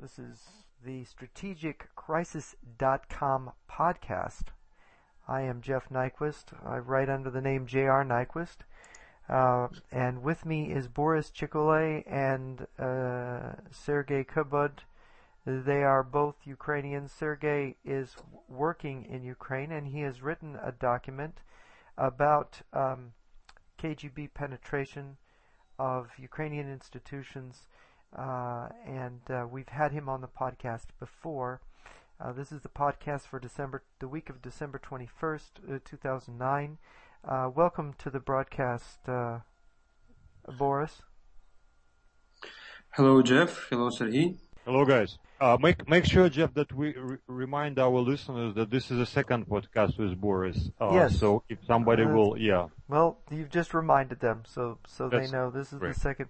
[0.00, 0.38] This is
[0.84, 4.42] the strategiccrisis.com podcast.
[5.26, 6.52] I am Jeff Nyquist.
[6.64, 8.04] I write under the name J.R.
[8.04, 8.58] Nyquist.
[9.28, 14.84] Uh, and with me is Boris Chikole and uh, Sergei Kubod.
[15.44, 17.10] They are both Ukrainians.
[17.10, 18.14] Sergei is
[18.48, 21.40] working in Ukraine and he has written a document
[21.96, 23.14] about um,
[23.82, 25.16] KGB penetration
[25.76, 27.66] of Ukrainian institutions
[28.16, 31.60] uh, and uh, we've had him on the podcast before.
[32.20, 36.78] Uh, this is the podcast for December, the week of December 21st, uh, 2009.
[37.26, 39.38] Uh, welcome to the broadcast, uh,
[40.56, 41.02] Boris.
[42.90, 43.66] Hello, Jeff.
[43.70, 44.36] Hello, Sergey.
[44.64, 45.18] Hello, guys.
[45.60, 49.46] make make sure, Jeff, that we re- remind our listeners that this is a second
[49.46, 50.70] podcast with Boris.
[50.80, 51.18] yes.
[51.18, 52.66] So if somebody will, yeah.
[52.88, 55.94] Well, you've just reminded them, so so That's they know this is great.
[55.94, 56.28] the second.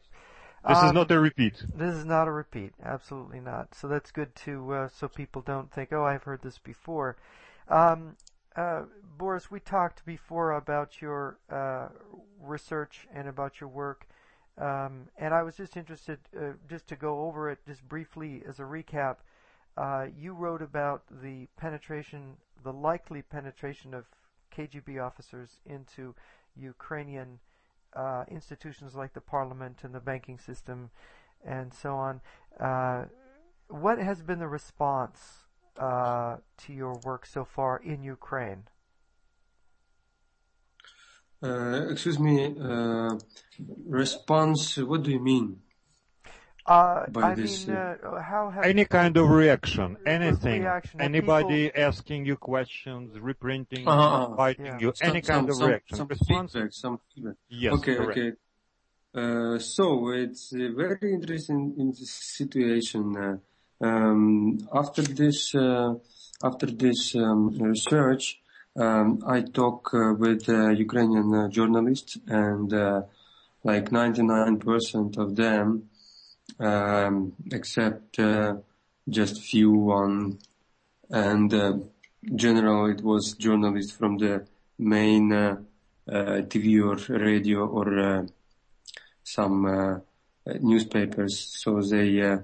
[0.66, 1.64] This Um, is not a repeat.
[1.74, 2.74] This is not a repeat.
[2.82, 3.74] Absolutely not.
[3.74, 7.16] So that's good to uh, so people don't think, oh, I've heard this before.
[7.68, 8.16] Um,
[8.56, 8.82] uh,
[9.16, 11.88] Boris, we talked before about your uh,
[12.40, 14.06] research and about your work,
[14.56, 18.58] um, and I was just interested, uh, just to go over it just briefly as
[18.58, 19.18] a recap.
[19.76, 24.06] Uh, you wrote about the penetration, the likely penetration of
[24.52, 26.14] KGB officers into
[26.56, 27.38] Ukrainian
[27.94, 30.90] uh, institutions like the parliament and the banking system
[31.44, 32.20] and so on.
[32.60, 33.04] Uh,
[33.68, 35.46] what has been the response
[35.78, 38.64] uh, to your work so far in Ukraine?
[41.40, 43.16] Uh, excuse me, uh,
[43.86, 45.60] response, what do you mean?
[46.68, 51.08] Uh, By I this, mean, uh, how have Any kind of reaction, anything, reaction, have
[51.12, 54.36] anybody asking you questions, reprinting, Uh-huh.
[54.36, 54.78] fighting Yeah.
[54.82, 55.96] you, any Some- kind of some, reaction.
[55.96, 56.52] Some Response?
[56.52, 57.36] feedback, some feedback.
[57.48, 58.18] Yes, okay, correct.
[58.18, 58.30] okay.
[59.20, 63.04] Uh, so it's uh, very interesting in this situation.
[63.16, 63.36] Uh,
[63.88, 65.94] um, after this, uh,
[66.48, 68.24] after this um, research,
[68.76, 73.02] um, I talk uh, with uh, Ukrainian uh, journalists, and uh,
[73.64, 75.88] like 99% of them,
[76.58, 78.54] um, except uh,
[79.08, 80.38] just few one,
[81.10, 81.78] and uh,
[82.34, 84.46] general it was journalists from the
[84.78, 85.56] main uh,
[86.10, 88.26] uh, TV or radio or uh,
[89.22, 89.98] some uh,
[90.60, 91.38] newspapers.
[91.38, 92.38] So they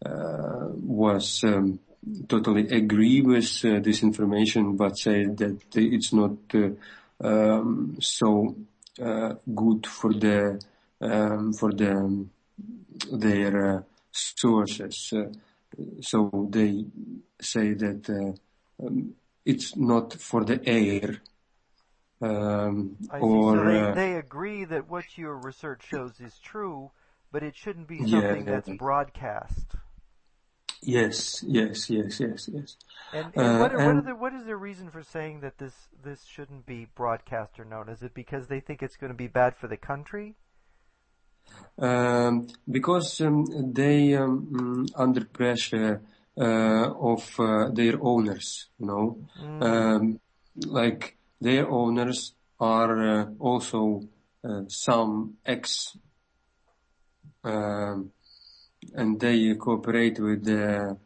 [0.00, 1.80] was um,
[2.28, 6.36] totally agree with this information, but say that it's not
[7.20, 8.54] um, so
[9.54, 10.60] good for the
[11.00, 12.26] um, for the
[13.12, 13.82] their uh,
[14.12, 15.12] sources.
[15.14, 15.26] Uh,
[16.00, 16.84] so they
[17.40, 19.14] say that uh, um,
[19.44, 21.20] it's not for the air.
[22.20, 26.90] Um, or so they, they agree that what your research shows is true,
[27.30, 28.20] but it shouldn't be Yeah.
[28.20, 29.76] something that's broadcast.
[30.82, 32.76] yes, yes, yes, yes, yes.
[33.12, 35.74] And, and Uh, what, are, what, the, what is the reason for saying that this
[36.02, 37.88] this shouldn't be broadcast or known?
[37.88, 40.34] Is it because they think it's going to be bad for the country?
[41.80, 46.02] Um, because um, they um, mm, under pressure
[46.36, 49.18] uh, of uh, their owners, you know,
[49.60, 50.18] um,
[50.66, 54.02] like their owners are uh, also
[54.44, 55.96] uh, some ex,
[57.44, 58.10] um,
[58.94, 60.96] and they cooperate with the,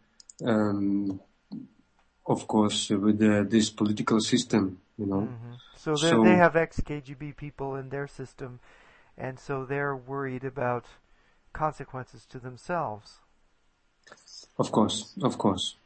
[0.47, 1.21] um,
[2.27, 5.21] of course, with the, this political system, you know.
[5.21, 8.61] hmm So, So- they have ex KGB people in their system,
[9.17, 10.87] and so they're worried about
[11.53, 13.21] consequences to themselves.
[14.59, 15.77] Of course, of course.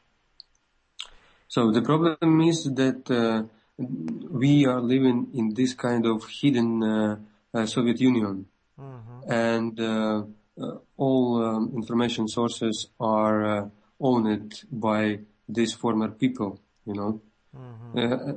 [1.48, 3.44] So the problem is that uh,
[3.78, 7.16] we are living in this kind of hidden uh,
[7.54, 10.22] uh, Soviet Union, hmm and uh,
[10.60, 13.68] uh, all um, information sources are uh,
[14.00, 16.60] owned by these former people.
[16.84, 17.20] You know,
[17.54, 18.32] hmm uh,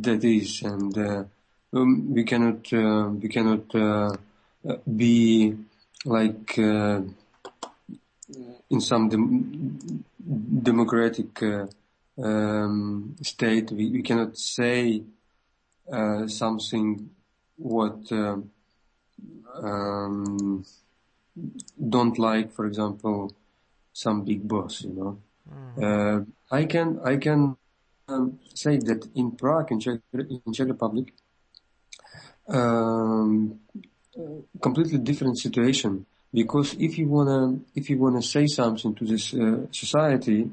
[0.00, 1.24] that is, and uh,
[1.72, 4.16] um, we cannot uh, we cannot uh,
[4.68, 5.56] uh, be
[6.04, 7.00] like uh,
[8.70, 10.04] in some dem-
[10.62, 11.66] democratic uh,
[12.22, 13.70] um, state.
[13.72, 15.02] We, we cannot say
[15.92, 17.10] uh, something
[17.56, 18.36] what uh,
[19.54, 20.64] um,
[21.88, 23.32] don't like, for example,
[23.92, 24.82] some big boss.
[24.82, 25.18] You know.
[25.82, 27.56] Uh, I can I can
[28.08, 31.12] um, say that in Prague, in Czech, in Czech Republic,
[32.48, 33.60] um,
[34.60, 36.06] completely different situation.
[36.32, 40.50] Because if you wanna if you wanna say something to this uh, society,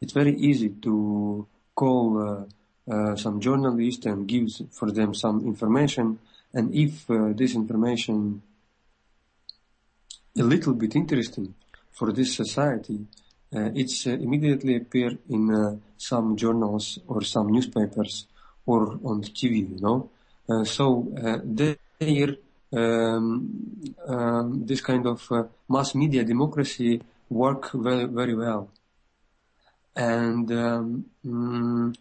[0.00, 6.18] it's very easy to call uh, uh, some journalist and give for them some information.
[6.54, 8.42] And if uh, this information
[10.38, 11.54] a little bit interesting
[11.90, 13.06] for this society,
[13.54, 18.26] uh, it's uh, immediately appear in some journals or some newspapers
[18.64, 20.10] or on TV, you know.
[20.48, 22.36] Uh, so uh, there,
[22.72, 23.48] um,
[24.06, 28.70] um, this kind of uh, mass media democracy work very, very well.
[29.94, 31.96] And um, mm,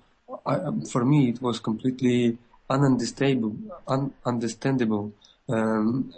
[0.45, 2.38] I, for me, it was completely
[2.69, 3.57] ununderstandable,
[3.88, 5.12] ununderstandable
[5.50, 6.13] um,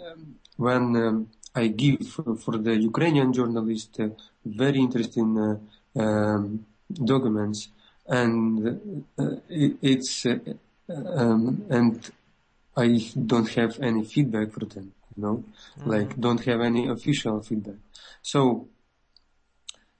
[0.56, 4.08] when um, I give for the Ukrainian journalist uh,
[4.44, 6.64] very interesting uh, um,
[7.04, 7.68] documents,
[8.06, 12.10] and uh, it, it's um, and
[12.78, 14.92] I don't have any feedback for them.
[15.16, 15.36] You know,
[15.80, 15.90] mm-hmm.
[15.90, 17.80] like don't have any official feedback.
[18.22, 18.68] So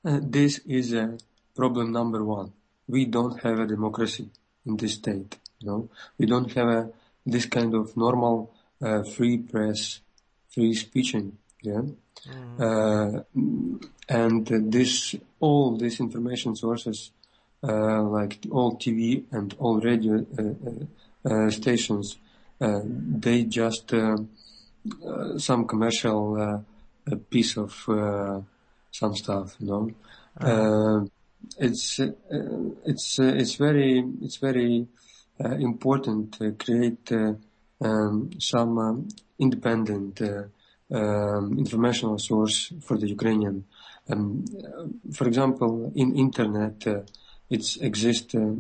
[0.04, 1.18] uh, this is a
[1.56, 2.52] problem number one.
[2.86, 4.28] We don't have a democracy
[4.64, 5.36] in this state.
[5.58, 5.88] You know,
[6.18, 6.90] we don't have a,
[7.26, 10.00] this kind of normal uh, free press,
[10.48, 11.36] free speeching.
[11.62, 11.82] Yeah,
[12.28, 12.60] mm.
[12.60, 13.24] uh,
[14.08, 17.10] and this all these information sources,
[17.64, 22.16] uh, like all TV and all radio uh, uh, stations,
[22.60, 23.92] they just
[25.38, 26.64] some commercial
[27.30, 27.72] piece of
[28.90, 29.90] some stuff, you know.
[30.40, 31.04] Uh-huh.
[31.58, 34.86] it's it's it's very it's very
[35.38, 37.10] important to create
[37.80, 39.08] um, some um,
[39.38, 40.44] independent uh,
[40.94, 43.64] um, informational source for the Ukrainian.
[44.08, 44.44] Um,
[45.12, 47.00] for example, in internet, uh,
[47.50, 48.54] it exists uh,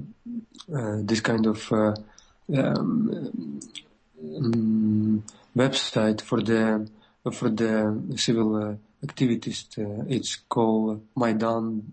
[0.74, 1.94] uh, this kind of uh,
[2.54, 3.60] um,
[4.22, 5.22] um,
[5.56, 6.88] website for the
[7.32, 8.74] for the civil uh,
[9.04, 9.78] activists.
[10.08, 11.92] it's called Maidan.org.ua.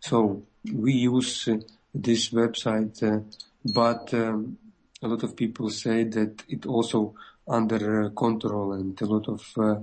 [0.00, 0.42] So
[0.72, 1.48] we use
[1.94, 3.24] this website,
[3.64, 4.58] but um,
[5.02, 7.14] a lot of people say that it also
[7.46, 9.80] under uh, control and a lot of uh,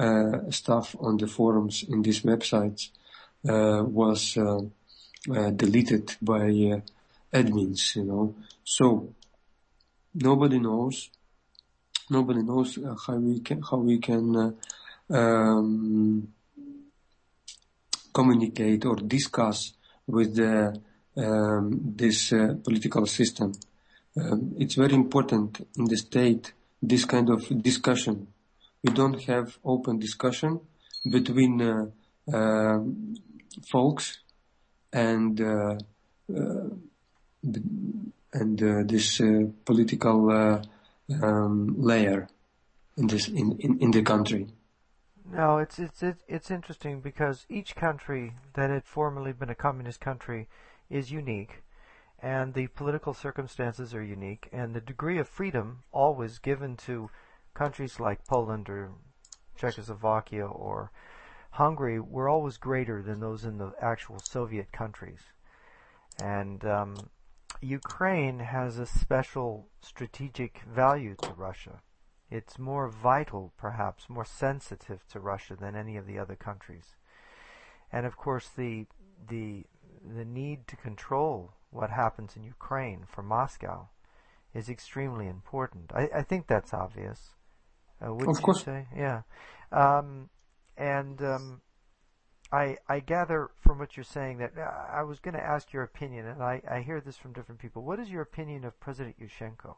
[0.00, 2.90] uh, stuff on the forums in these websites
[3.42, 4.38] was
[5.56, 6.82] deleted by
[7.32, 8.34] admins, you know.
[8.64, 9.14] So
[10.14, 11.10] nobody knows,
[12.10, 14.56] nobody knows how we can, how we can
[15.10, 16.28] um,
[18.12, 19.74] communicate or discuss
[20.06, 20.80] with the,
[21.16, 23.52] um, this uh, political system.
[24.16, 26.52] Um, it's very important in the state
[26.82, 28.28] this kind of discussion.
[28.82, 30.60] We don't have open discussion
[31.10, 31.86] between uh,
[32.32, 32.80] uh,
[33.70, 34.18] folks
[34.92, 35.76] and uh,
[36.34, 36.68] uh
[38.32, 40.30] and uh, this uh, political
[41.22, 42.28] um, layer
[42.96, 44.48] in this in, in, in the country.
[45.30, 50.48] No, it's it's it's interesting because each country that had formerly been a communist country
[50.88, 51.62] is unique
[52.20, 57.10] and the political circumstances are unique, and the degree of freedom always given to
[57.54, 58.90] countries like Poland or
[59.56, 60.90] Czechoslovakia or
[61.52, 65.20] Hungary were always greater than those in the actual Soviet countries.
[66.20, 66.96] And um,
[67.60, 71.82] Ukraine has a special strategic value to Russia.
[72.30, 76.94] It's more vital, perhaps, more sensitive to Russia than any of the other countries.
[77.90, 78.86] And of course, the
[79.28, 79.64] the
[80.04, 83.88] the need to control what happens in Ukraine for Moscow
[84.54, 85.92] is extremely important.
[85.94, 87.30] I, I think that's obvious.
[88.04, 88.64] Uh, would you course.
[88.64, 88.86] say?
[88.96, 89.22] Yeah.
[89.72, 90.30] Um,
[90.76, 91.60] and um,
[92.50, 95.82] I I gather from what you're saying that uh, I was going to ask your
[95.82, 97.82] opinion, and I, I hear this from different people.
[97.82, 99.76] What is your opinion of President Yushchenko?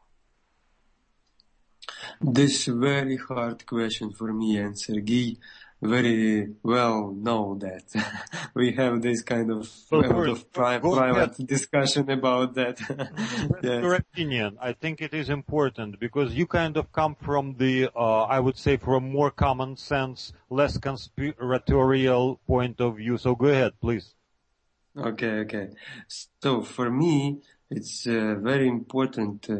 [2.23, 5.37] This very hard question for me and Sergei
[5.81, 7.83] very well know that
[8.53, 12.79] we have this kind of, of pri- private discussion about that.
[13.63, 13.81] yes.
[13.81, 18.23] Your opinion, I think it is important because you kind of come from the, uh,
[18.23, 23.17] I would say, from more common sense, less conspiratorial point of view.
[23.17, 24.13] So go ahead, please.
[24.95, 25.69] Okay, okay.
[26.37, 29.55] So for me, it's uh, very important uh,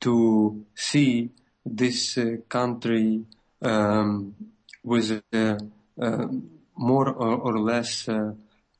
[0.00, 1.30] to see
[1.66, 3.24] this uh, country
[3.62, 4.34] um,
[4.82, 5.58] with a,
[5.98, 6.28] a
[6.76, 8.32] more or, or less uh,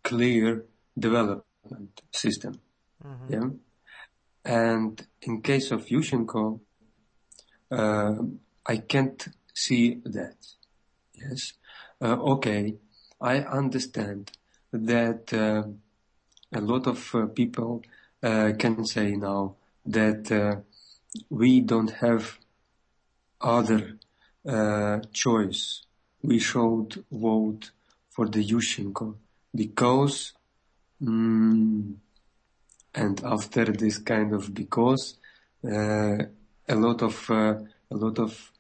[0.03, 0.65] clear
[0.99, 2.61] development system.
[3.05, 3.33] Mm-hmm.
[3.33, 3.49] Yeah.
[4.45, 6.61] And in case of Yushchenko,
[7.71, 8.15] uh,
[8.65, 10.37] I can't see that.
[11.15, 11.55] Yes.
[12.01, 12.77] Uh, okay.
[13.21, 14.31] I understand
[14.73, 15.65] that uh,
[16.53, 17.83] a lot of uh, people
[18.23, 20.61] uh, can say now that uh,
[21.31, 22.39] we don't have
[23.41, 23.99] other
[25.13, 25.83] choice
[26.23, 27.71] we should vote
[28.11, 29.15] for the Yushchenko
[29.55, 30.33] because,
[31.03, 31.95] mm,
[32.95, 35.19] and after this kind of because,
[35.65, 36.17] uh,
[36.69, 37.55] a lot of uh,
[37.91, 38.53] a lot of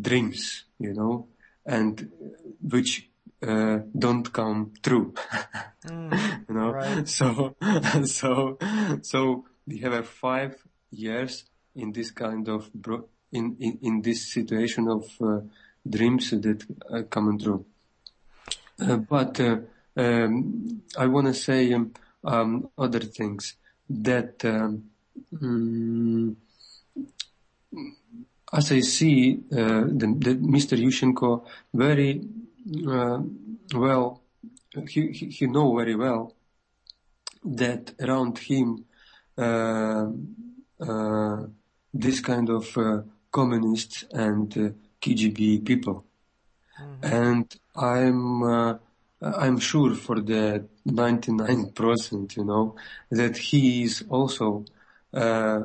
[0.00, 1.28] dreams, you know,
[1.64, 2.10] and
[2.62, 3.10] which
[3.46, 5.14] uh, don't come true.
[5.86, 7.08] Mm, you know, right.
[7.18, 7.54] so
[8.04, 8.58] so
[9.02, 10.56] so we have a five
[10.90, 11.44] years
[11.76, 15.40] in this kind of bro- in, in in this situation of uh,
[15.88, 17.64] dreams that are coming true.
[18.80, 19.58] Uh, but uh,
[19.96, 21.92] um, I want to say um,
[22.24, 23.54] um, other things
[23.88, 24.84] that um,
[25.32, 26.34] mm,
[28.52, 30.78] as I see uh, the, the Mr.
[30.78, 32.22] Yushchenko very
[32.88, 33.20] uh,
[33.74, 34.22] well,
[34.88, 36.34] he, he, he know very well
[37.44, 38.84] that around him
[39.38, 40.06] uh,
[40.80, 41.46] uh,
[41.94, 43.02] this kind of uh,
[43.38, 44.70] communists and uh,
[45.02, 45.96] KGB people.
[47.02, 48.74] And I'm uh,
[49.22, 52.76] I'm sure for the 99%, you know,
[53.10, 54.64] that he is also
[55.12, 55.60] uh,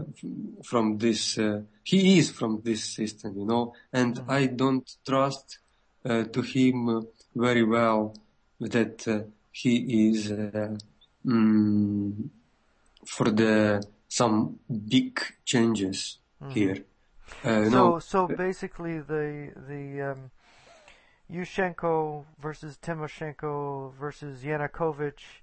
[0.63, 1.37] from this.
[1.37, 5.59] Uh, he is from this system, you know, and I don't trust
[6.05, 8.13] uh, to him very well
[8.59, 10.77] that uh, he is uh,
[11.25, 12.29] mm,
[13.05, 16.19] for the some big changes
[16.53, 16.85] here.
[17.43, 20.31] Uh, So, no, so basically, the the um,
[21.31, 25.41] Yushchenko versus Timoshenko versus Yanukovych,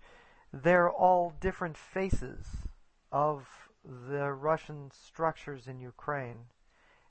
[0.53, 2.47] they're all different faces
[3.11, 3.47] of
[3.85, 6.47] the Russian structures in Ukraine.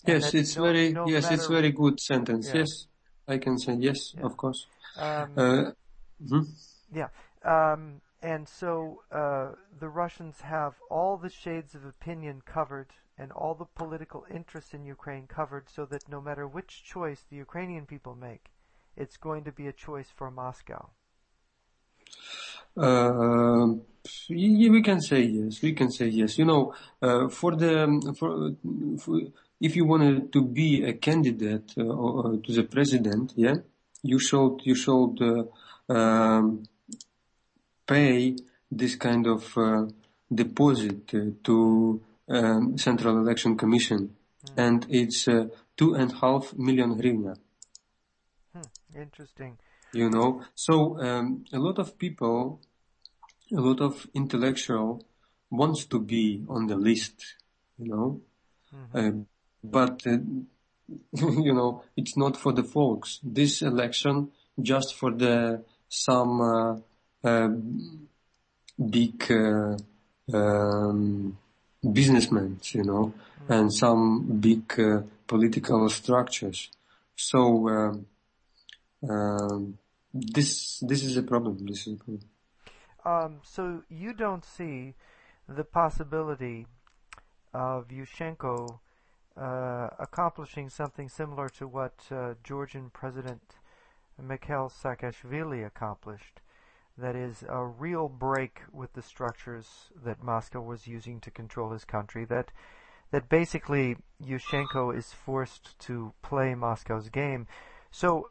[0.05, 2.47] Yes, it's no- very no yes, it's very good sentence.
[2.47, 2.59] Yeah.
[2.59, 2.87] Yes,
[3.27, 4.25] I can say yes, Yeah.
[4.25, 4.67] of course.
[4.97, 5.71] Um, Uh,
[6.21, 6.45] mhm.
[6.91, 7.09] Yeah.
[7.43, 13.55] Um, and so uh, the Russians have all the shades of opinion covered and all
[13.55, 18.15] the political interests in Ukraine covered so that no matter which choice the Ukrainian people
[18.15, 18.45] make,
[18.95, 20.89] it's going to be a choice for Moscow.
[22.75, 23.73] Uh,
[24.29, 25.61] we can say yes.
[25.61, 26.37] We can say yes.
[26.37, 28.51] You know, uh, for the for,
[28.99, 29.19] for
[29.59, 33.55] if you wanted to be a candidate uh, or, to the president, yeah,
[34.03, 36.63] you should you should uh, um,
[37.87, 38.35] pay
[38.71, 39.85] this kind of uh,
[40.33, 44.15] deposit uh, to um, Central Election Commission,
[44.55, 47.35] and it's uh, two and a half million hryvnia.
[48.95, 49.59] Interesting.
[49.93, 52.59] you know so um, a lot of people
[53.55, 55.05] a lot of intellectual
[55.51, 57.35] wants to be on the list
[57.77, 58.21] you know?
[58.93, 59.11] Uh,
[59.63, 60.17] but uh,
[61.11, 63.19] you know it's not for the folks.
[63.23, 64.31] This election
[64.61, 66.75] just for the some uh,
[67.27, 67.49] uh,
[68.89, 69.77] big uh,
[70.33, 71.37] um,
[71.93, 73.13] businessmen you know
[73.49, 76.69] and some big uh, political structures
[77.15, 78.05] so um,
[79.09, 79.77] um,
[80.13, 81.65] this this is a problem.
[81.65, 82.21] This is a problem.
[83.05, 84.95] Um, so you don't see
[85.47, 86.67] the possibility
[87.53, 88.79] of Yushchenko
[89.39, 93.41] uh, accomplishing something similar to what uh, Georgian President
[94.21, 96.41] Mikhail Saakashvili accomplished.
[96.97, 101.85] That is a real break with the structures that Moscow was using to control his
[101.85, 102.25] country.
[102.25, 102.51] That
[103.11, 107.47] that basically Yushchenko is forced to play Moscow's game.
[107.89, 108.29] So,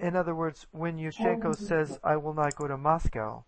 [0.00, 3.44] in other words, when Yushchenko says, I will not go to Moscow,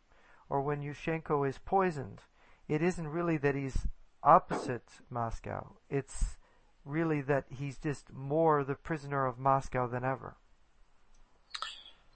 [0.50, 2.20] or when Yushchenko is poisoned,
[2.68, 3.86] it isn't really that he's
[4.22, 5.72] opposite Moscow.
[5.88, 6.36] It's
[6.84, 10.36] really that he's just more the prisoner of Moscow than ever.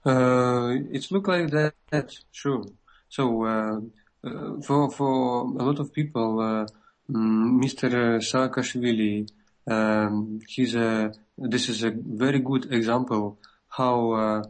[0.05, 2.13] Uh, it look like that.
[2.33, 2.65] True.
[3.09, 3.79] So uh,
[4.23, 6.65] uh, for for a lot of people, uh,
[7.09, 8.19] mm, Mr.
[8.19, 9.29] Saakashvili,
[9.67, 11.13] um, he's a.
[11.37, 14.43] This is a very good example how uh,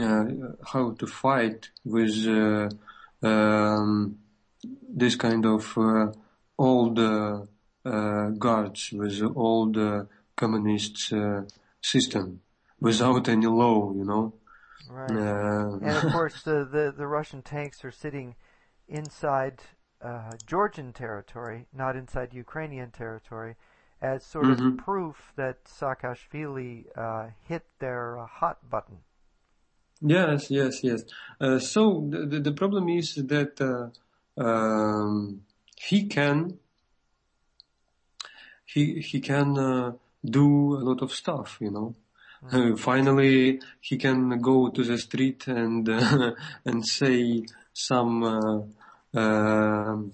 [0.00, 0.24] uh,
[0.64, 2.26] how to fight with
[3.22, 4.18] um,
[4.88, 5.76] this kind of
[6.58, 6.96] old
[8.38, 9.76] guards with old
[10.36, 11.12] communist
[11.82, 12.40] system
[12.80, 14.32] without any law, you know.
[14.88, 15.22] Right.
[15.80, 18.34] And of course, the, the, the Russian tanks are sitting
[18.88, 19.62] inside
[20.02, 23.56] uh, Georgian territory, not inside Ukrainian territory,
[24.00, 24.76] as sort of Mhm.
[24.76, 28.98] proof that Saakashvili uh, hit their uh, hot button.
[30.00, 31.02] Yes, yes, yes.
[31.40, 33.90] Uh, so the, the the problem is that uh,
[34.40, 35.42] um,
[35.76, 36.58] he can
[38.64, 39.92] he he can uh,
[40.24, 41.94] do a lot of stuff, you know.
[42.50, 46.32] Uh, finally, he can go to the street and uh,
[46.64, 48.60] and say some uh,
[49.18, 50.12] um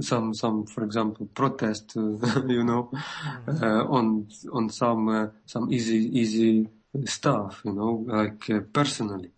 [0.00, 2.90] some some for example protest, you know,
[3.48, 6.68] uh, on on some uh, some easy easy
[7.04, 9.30] stuff, you know, like uh, personally,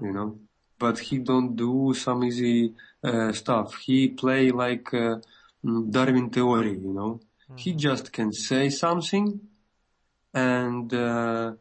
[0.00, 0.38] you know.
[0.78, 2.74] But he don't do some easy
[3.04, 3.76] uh, stuff.
[3.78, 5.16] He play like uh,
[5.64, 7.20] mm, Darwin theory, you know.
[7.56, 9.40] He just can say something,
[10.32, 11.52] and uh,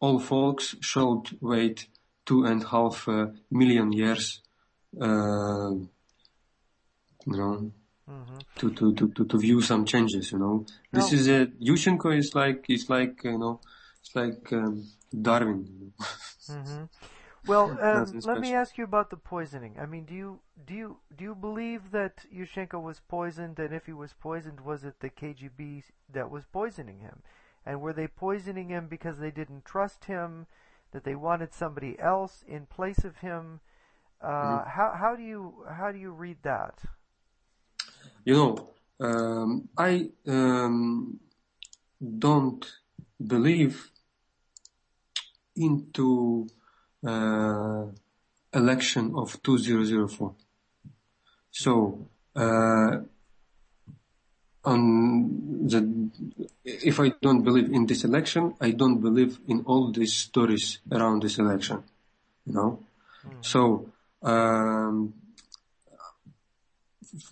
[0.00, 1.86] all folks should wait
[2.26, 4.40] two and a half uh, million years,
[5.00, 5.70] uh,
[7.26, 7.72] you know,
[8.08, 8.38] mm-hmm.
[8.56, 10.64] to, to, to, to, to view some changes, you know.
[10.92, 11.00] No.
[11.00, 13.60] This is a, Yushchenko is like, is like, you know,
[14.00, 15.92] it's like um, Darwin.
[16.48, 16.84] mm-hmm.
[17.46, 19.76] Well, um, let me ask you about the poisoning.
[19.80, 23.86] I mean, do you do you do you believe that Yushchenko was poisoned, and if
[23.86, 27.22] he was poisoned, was it the KGB that was poisoning him?
[27.66, 30.46] And were they poisoning him because they didn't trust him,
[30.92, 33.60] that they wanted somebody else in place of him?
[34.20, 34.70] Uh, mm-hmm.
[34.70, 36.78] How how do you how do you read that?
[38.24, 38.68] You know,
[39.00, 41.20] um, I um,
[42.18, 42.64] don't
[43.26, 43.90] believe
[45.56, 46.48] into
[48.54, 50.34] election of 2004.
[51.50, 52.98] So, uh,
[54.64, 56.10] on the,
[56.64, 61.22] if I don't believe in this election, I don't believe in all these stories around
[61.22, 61.82] this election,
[62.46, 62.78] you know?
[63.26, 63.44] Mm.
[63.44, 63.92] So,
[64.22, 65.14] um,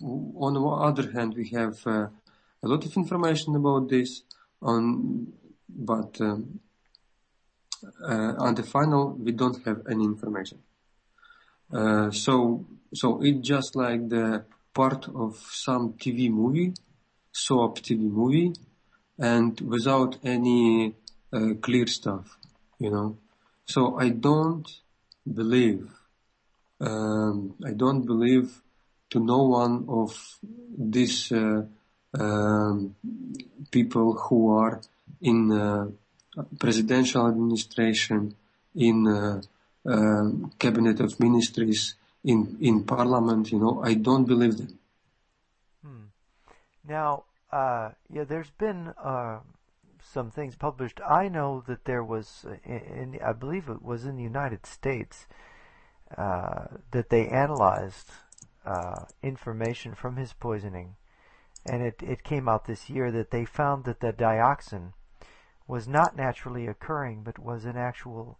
[0.01, 2.07] on the other hand, we have uh,
[2.61, 4.23] a lot of information about this
[4.61, 5.33] on,
[5.67, 6.72] but um, uh,
[8.05, 10.59] on the final, we don't have any information.
[11.73, 16.73] Uh, so, so it's just like the part of some TV movie,
[17.31, 18.53] soap TV movie,
[19.17, 20.95] and without any
[21.31, 22.37] uh, clear stuff,
[22.79, 23.17] you know.
[23.65, 24.67] So I don't
[25.31, 25.89] believe,
[26.79, 28.61] um, I don't believe
[29.11, 30.39] to no one of
[30.77, 31.63] these uh,
[32.19, 32.95] um,
[33.71, 34.81] people who are
[35.21, 35.87] in uh,
[36.59, 38.35] presidential administration,
[38.75, 39.41] in uh,
[39.87, 43.51] uh, cabinet of ministries, in in parliament.
[43.51, 44.79] You know, I don't believe them.
[45.83, 46.05] Hmm.
[46.87, 49.39] Now, uh, yeah, there's been uh,
[50.01, 50.99] some things published.
[51.07, 54.65] I know that there was, uh, in, in I believe it was in the United
[54.65, 55.27] States,
[56.17, 58.09] uh, that they analyzed
[59.21, 60.95] information from his poisoning,
[61.65, 64.93] and it it came out this year that they found that the dioxin
[65.67, 68.35] was not naturally occurring, but was actually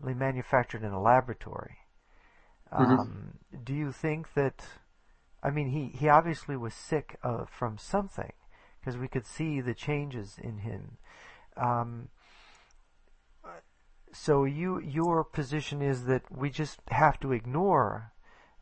[0.00, 1.78] manufactured in a laboratory.
[2.72, 2.92] Mm-hmm.
[2.92, 4.64] Um, do you think that?
[5.42, 8.32] I mean, he he obviously was sick uh, from something
[8.80, 10.98] because we could see the changes in him.
[11.56, 12.08] Um,
[14.12, 18.12] so you your position is that we just have to ignore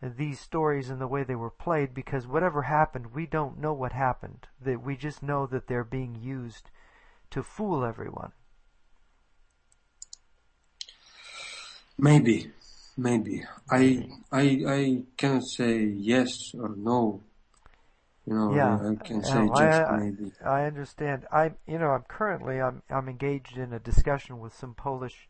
[0.02, 3.92] these stories and the way they were played because whatever happened, we don't know what
[3.92, 4.48] happened.
[4.60, 6.70] That we just know that they're being used
[7.32, 8.32] to fool everyone?
[11.98, 12.50] Maybe,
[12.96, 13.44] maybe.
[13.70, 17.22] I I I cannot say yes or no.
[18.26, 20.32] You know, yeah, I can say just I, maybe.
[20.44, 21.26] I understand.
[21.32, 25.28] I you know I'm currently I'm I'm engaged in a discussion with some Polish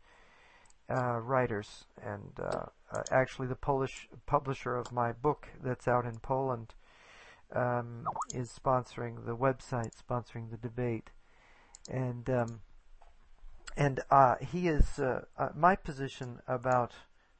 [0.89, 6.19] uh, writers, and uh, uh, actually the Polish publisher of my book that's out in
[6.19, 6.75] Poland
[7.55, 11.09] um, is sponsoring the website, sponsoring the debate
[11.89, 12.61] and um,
[13.75, 16.93] and uh, he is uh, uh, my position about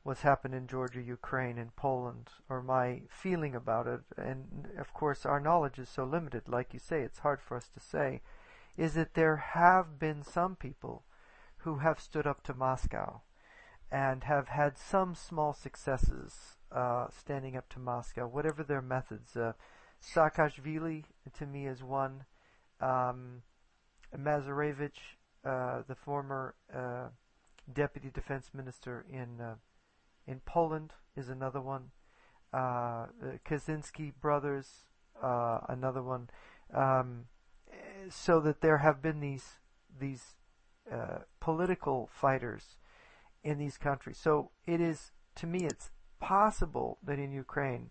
[0.04, 5.26] what's happened in Georgia, Ukraine, and Poland, or my feeling about it, and of course
[5.26, 6.44] our knowledge is so limited.
[6.48, 8.22] Like you say, it's hard for us to say.
[8.76, 11.04] Is that there have been some people
[11.58, 13.22] who have stood up to Moscow
[13.92, 19.38] and have had some small successes uh, standing up to Moscow, whatever their methods.
[19.38, 19.54] Uh,
[20.02, 21.04] Saakashvili,
[21.38, 22.26] to me, is one.
[22.82, 23.44] Um,
[24.18, 24.92] Macierewicz,
[25.46, 27.08] uh, the former uh,
[27.72, 29.56] deputy defense minister in uh,
[30.26, 31.92] in Poland, is another one.
[32.54, 33.08] Uh,
[33.46, 34.86] Kaczynski brothers,
[35.22, 36.30] uh, another one.
[36.74, 37.26] Um,
[38.10, 39.60] so that there have been these
[40.00, 40.36] these
[40.92, 42.78] uh, political fighters
[43.44, 44.18] in these countries.
[44.18, 47.90] So it is, to me, it's possible that in Ukraine,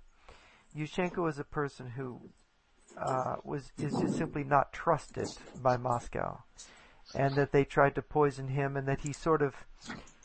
[0.76, 2.30] Yushchenko is a person who
[2.96, 6.42] uh, was is just simply not trusted by Moscow,
[7.14, 9.55] and that they tried to poison him, and that he sort of,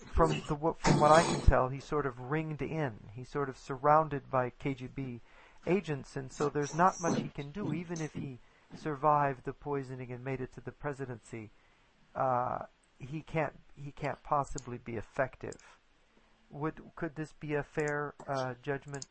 [0.05, 3.09] from the from what I can tell, he sort of ringed in.
[3.13, 5.21] He's sort of surrounded by KGB
[5.65, 8.39] agents, and so there's not much he can do, even if he
[8.73, 11.51] survived the poisoning and made it to the presidency.
[12.15, 12.59] Uh,
[12.99, 15.57] he can't he can't possibly be effective.
[16.49, 19.05] Would could this be a fair uh, judgment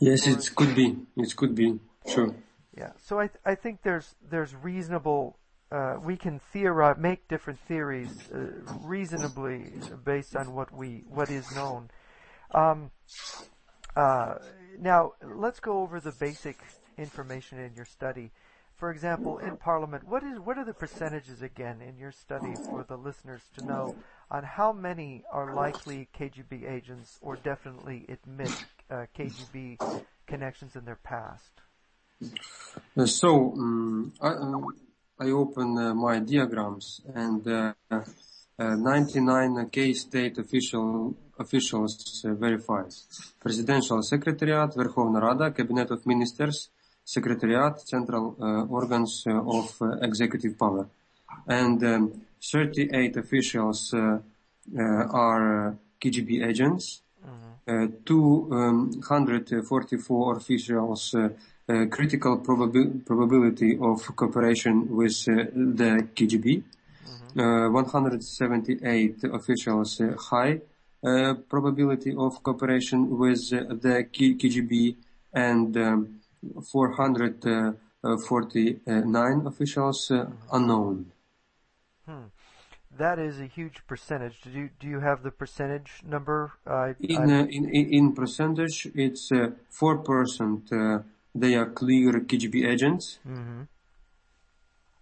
[0.00, 0.96] Yes, it could be.
[1.16, 1.78] It could be.
[2.06, 2.34] Sure.
[2.76, 2.92] Yeah.
[2.98, 5.38] So I th- I think there's there's reasonable.
[5.70, 9.72] Uh, we can theorize, make different theories uh, reasonably
[10.04, 11.90] based on what we what is known.
[12.54, 12.90] Um,
[13.96, 14.36] uh,
[14.78, 16.60] now let's go over the basic
[16.96, 18.30] information in your study.
[18.74, 22.84] for example, in Parliament, what is what are the percentages again in your study for
[22.84, 23.96] the listeners to know
[24.30, 28.54] on how many are likely KGB agents or definitely admit
[28.90, 29.78] uh, KGB
[30.26, 31.52] connections in their past?
[32.96, 34.60] Uh, so um, I, uh,
[35.20, 37.74] I, open uh, my diagrams and
[38.58, 42.92] 99 K-state official officials verified.
[43.38, 46.70] Presidential Secretariat, Verkhovna Rada, Cabinet of Ministers,
[47.04, 48.36] Secretariat, central
[48.68, 50.88] organs of executive power.
[51.46, 54.18] And um, 38 officials uh,
[54.76, 57.47] uh, are KGB agents, mm-hmm.
[57.68, 61.28] 244 officials uh,
[61.90, 66.62] critical probabi- probability of cooperation with uh, the KGB.
[67.36, 67.74] Mm-hmm.
[67.74, 70.00] 178 officials
[70.30, 70.62] high
[71.48, 74.96] probability of cooperation with the KGB
[75.34, 76.20] and um,
[76.72, 80.10] 449 officials
[80.50, 81.12] unknown.
[82.06, 82.28] Hmm.
[82.98, 84.40] That is a huge percentage.
[84.42, 86.52] Do you do you have the percentage number?
[86.66, 87.64] Uh, in, uh, in
[87.98, 89.30] in percentage, it's
[89.70, 90.70] four uh, percent
[91.34, 93.62] they are clear KGB agents, mm-hmm.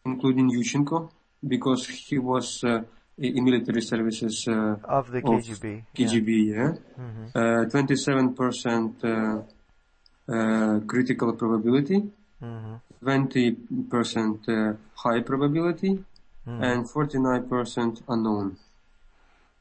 [0.04, 1.10] including Yushchenko,
[1.46, 2.82] because he was uh,
[3.18, 5.78] in military services uh, of the KGB.
[5.78, 6.72] Of KGB, yeah.
[7.00, 7.26] Mm-hmm.
[7.34, 12.02] Uh, 27% uh, uh, critical probability,
[12.42, 12.74] mm-hmm.
[13.04, 16.04] 20% uh, high probability,
[16.46, 16.62] mm-hmm.
[16.62, 18.56] and 49% unknown.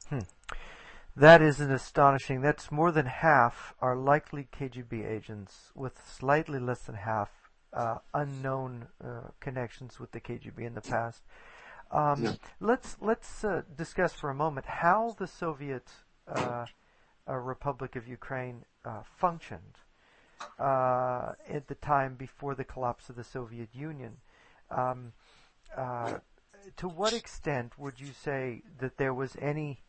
[0.10, 0.20] Hmm.
[1.16, 2.42] That is an astonishing.
[2.42, 7.30] That's more than half are likely KGB agents, with slightly less than half
[7.72, 11.24] uh, unknown uh, connections with the KGB in the past.
[11.92, 12.34] Um, yeah.
[12.60, 15.88] Let's let's uh, discuss for a moment how the Soviet
[16.28, 16.66] uh,
[17.28, 19.80] uh, Republic of Ukraine uh, functioned
[20.60, 24.18] at the time before the collapse of the Soviet Union.
[24.70, 25.14] Um,
[26.78, 29.82] to what extent would you say that there was any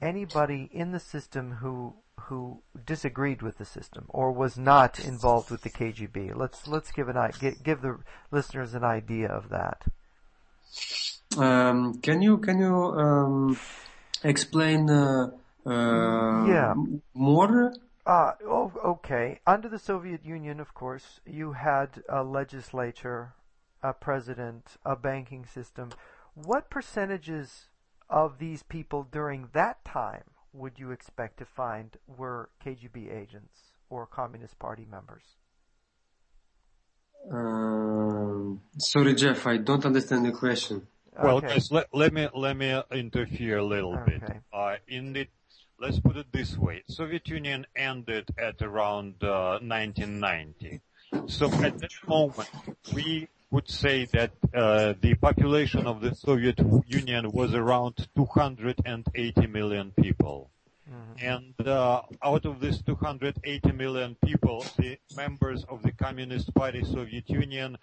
[0.00, 5.62] anybody in the system who who disagreed with the system or was not involved with
[5.62, 6.34] the KGB.
[6.36, 7.98] Let's let's give an give, give the
[8.30, 9.82] listeners an idea of that.
[11.36, 13.58] Um, can you can you um,
[14.22, 15.30] explain uh,
[15.66, 16.74] uh, yeah.
[17.14, 17.72] more?
[18.04, 19.38] Uh, oh, okay.
[19.46, 23.32] Under the Soviet Union, of course, you had a legislature,
[23.82, 25.90] a president, a banking system.
[26.34, 27.68] What percentages
[28.08, 34.06] of these people during that time would you expect to find were KGB agents or
[34.06, 35.24] Communist Party members?
[37.30, 40.86] Um, sorry, Jeff, I don't understand the question.
[41.22, 41.48] Well, okay.
[41.48, 44.18] guys, let, let me let me interfere a little okay.
[44.18, 44.42] bit.
[44.52, 45.28] Uh, in the
[45.78, 50.80] let's put it this way: Soviet Union ended at around uh, 1990.
[51.26, 52.48] So at that moment,
[52.94, 59.92] we would say that uh, the population of the Soviet Union was around 280 million
[59.92, 60.50] people.
[60.90, 61.26] Mm-hmm.
[61.60, 67.28] And uh, out of these 280 million people, the members of the Communist Party Soviet
[67.28, 67.76] Union,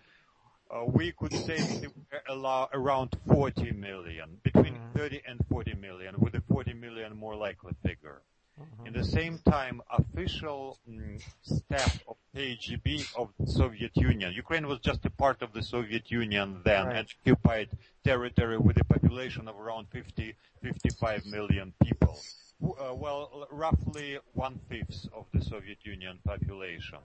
[0.72, 4.98] uh, we could say they were around 40 million, between mm-hmm.
[4.98, 8.22] 30 and 40 million, with the 40 million more likely figure.
[8.22, 8.38] Mm-hmm.
[8.86, 14.34] In the same time, official mm, staff of KGB of the Soviet Union.
[14.34, 16.95] Ukraine was just a part of the Soviet Union then right.
[16.98, 17.69] and occupied
[18.04, 22.19] territory with a population of around 50, 55 million people.
[22.63, 27.00] Uh, well, roughly one-fifth of the Soviet Union population.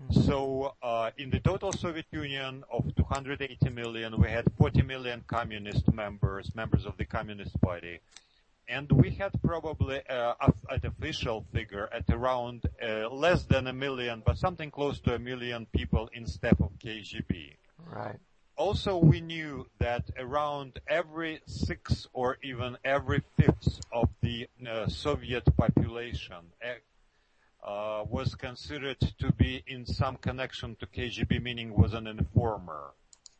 [0.00, 0.22] Mm-hmm.
[0.22, 5.92] So, uh, in the total Soviet Union of 280 million, we had 40 million communist
[5.92, 8.00] members, members of the Communist Party
[8.68, 10.34] and we had probably uh,
[10.70, 15.18] an official figure at around uh, less than a million, but something close to a
[15.18, 17.56] million people in step of KGB.
[17.86, 18.18] Right.
[18.56, 25.44] Also, we knew that around every sixth or even every fifth of the uh, Soviet
[25.56, 32.06] population uh, uh, was considered to be in some connection to KGB, meaning was an
[32.06, 32.94] informer.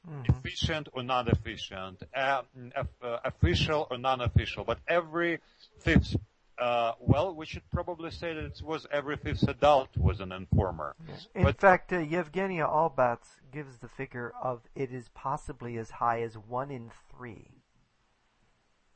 [0.08, 0.30] Mm-hmm.
[0.38, 2.42] Efficient or non-efficient, uh,
[2.76, 5.40] uh, official or non-official, but every
[5.80, 6.14] fifth
[6.58, 10.96] uh, well, we should probably say that it was every fifth adult was an informer.
[11.34, 16.22] In but, fact, uh, Yevgenia Albats gives the figure of it is possibly as high
[16.22, 17.50] as one in three.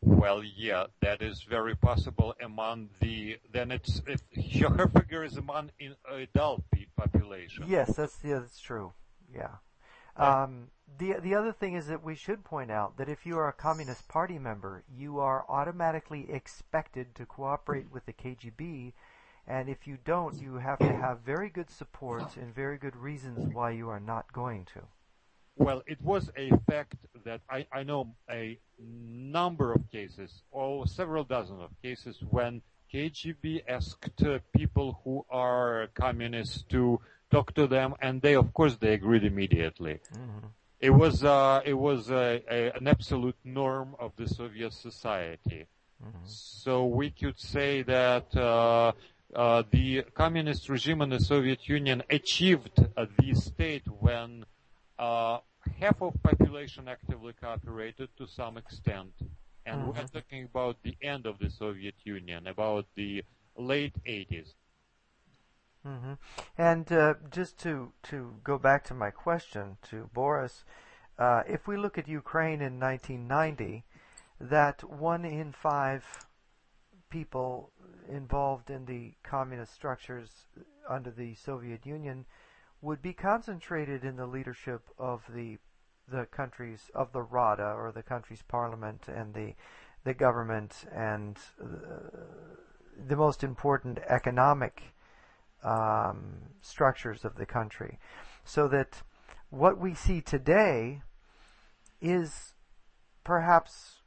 [0.01, 3.37] Well, yeah, that is very possible among the.
[3.53, 4.23] Then it's if
[4.63, 6.65] her figure is among in adult
[6.97, 7.65] population.
[7.69, 8.95] Yes, that's yeah, that's true.
[9.35, 9.57] Yeah.
[10.17, 10.69] Um,
[10.99, 13.53] the the other thing is that we should point out that if you are a
[13.53, 18.93] Communist Party member, you are automatically expected to cooperate with the KGB,
[19.47, 23.53] and if you don't, you have to have very good support and very good reasons
[23.53, 24.83] why you are not going to.
[25.57, 31.25] well, it was a fact that I, I know a number of cases, or several
[31.25, 37.95] dozen of cases, when KGB asked uh, people who are communists to talk to them,
[38.01, 40.01] and they, of course, they agreed immediately.
[40.15, 40.47] Mm-hmm.
[40.81, 45.67] It was uh, it was a, a, an absolute norm of the Soviet society.
[46.03, 46.25] Mm-hmm.
[46.25, 48.93] So we could say that uh,
[49.35, 54.45] uh, the communist regime in the Soviet Union achieved uh, the state when
[54.99, 55.39] uh,
[55.79, 59.13] half of population actively cooperated to some extent.
[59.67, 59.91] And mm-hmm.
[59.91, 63.23] we're talking about the end of the Soviet Union, about the
[63.57, 64.55] late 80s.
[65.87, 66.13] Mm-hmm.
[66.59, 70.65] And uh, just to to go back to my question to Boris,
[71.19, 73.85] uh, if we look at Ukraine in 1990,
[74.41, 76.27] that one in five
[77.09, 77.73] people
[78.09, 80.47] involved in the communist structures
[80.89, 82.27] under the Soviet Union
[82.83, 85.59] would be concentrated in the leadership of the
[86.09, 89.55] the countries of the Rada or the country's parliament and the
[90.05, 91.67] the government and uh,
[93.07, 94.83] the most important economic
[95.63, 97.99] um, structures of the country,
[98.45, 99.03] so that
[99.51, 101.03] what we see today
[102.01, 102.55] is
[103.25, 104.01] perhaps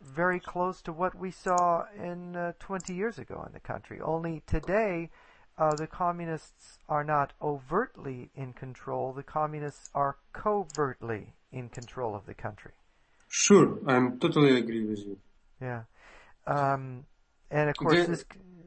[0.00, 4.00] very close to what we saw in uh, 20 years ago in the country.
[4.00, 5.10] Only today,
[5.58, 9.12] uh, the communists are not overtly in control.
[9.12, 12.72] The communists are covertly in control of the country.
[13.28, 15.18] Sure, I'm totally agree with you.
[15.60, 15.82] Yeah,
[16.46, 17.04] um,
[17.52, 18.24] and of course, the, this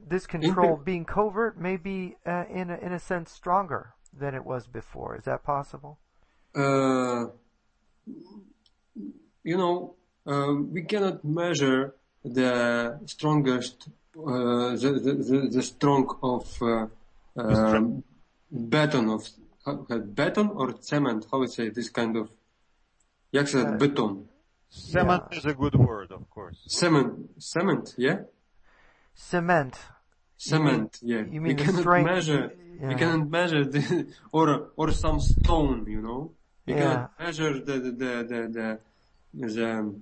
[0.08, 4.46] this control being covert may be, uh, in a, in a sense, stronger than it
[4.46, 5.18] was before.
[5.18, 5.98] Is that possible?
[6.56, 7.26] Uh,
[9.44, 9.96] you know,
[10.28, 16.86] uh, we cannot measure the strongest, uh, the, the, the, strong of uh,
[17.38, 18.04] um,
[18.52, 19.28] beton of
[20.16, 21.26] beton or cement.
[21.32, 22.30] How would say this kind of?
[23.34, 24.28] Jak się uh, beton?
[24.70, 25.38] Cement yeah.
[25.38, 26.58] is a good word, of course.
[26.68, 28.18] Cement, cement, yeah.
[29.16, 29.76] Cement.
[30.38, 31.34] Cement, you mean, yeah.
[31.34, 32.52] You mean we cannot strength, measure.
[32.80, 32.88] Yeah.
[32.90, 36.32] We cannot measure the, or or some stone, you know.
[36.66, 36.82] We yeah.
[36.82, 38.80] cannot measure the the the
[39.34, 39.96] the, the